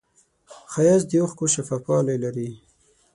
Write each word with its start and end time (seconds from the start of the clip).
ښایست 0.71 1.07
د 1.09 1.13
اوښکو 1.21 1.45
شفافوالی 1.53 2.17
لري 2.23 2.49